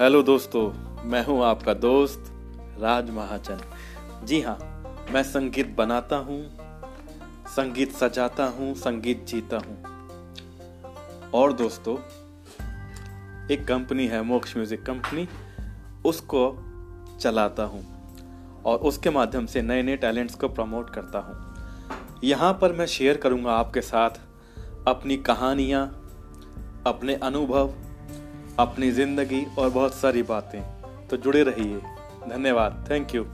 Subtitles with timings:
[0.00, 0.60] Hello दोस्तों,
[1.04, 2.30] मैं हूँ आपका दोस्त
[2.80, 3.58] राज महाजन।
[4.24, 4.56] जी हाँ
[5.12, 6.38] मैं संगीत बनाता हूँ,
[7.46, 11.96] संगीत सजाता हूँ, संगीत जीता हूँ। और दोस्तों,
[13.50, 15.26] एक कंपनी है, मोक्ष म्यूज़िक कंपनी,
[16.04, 16.56] उसको
[17.20, 17.84] चलाता हूँ
[18.64, 23.16] और उसके माध्यम से नए नए टैलेंट्स को प्रमोट करता हूँ। यहाँ पर मैं शेयर
[23.16, 24.20] करूँगा आपके साथ
[24.88, 25.86] अपनी कहानियाँ,
[26.86, 27.74] अपने अनुभव
[28.60, 30.60] अपनी ज़िंदगी और बहुत सारी बातें।
[31.08, 31.78] तो जुड़े रहिए।
[32.28, 33.24] धन्यवाद। Thank you